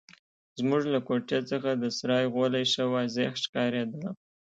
زموږ 0.59 0.83
له 0.93 0.99
کوټې 1.07 1.39
څخه 1.51 1.69
د 1.73 1.83
سرای 1.97 2.25
غولی 2.33 2.63
ښه 2.71 2.83
واضح 2.93 3.29
ښکارېده. 3.43 4.07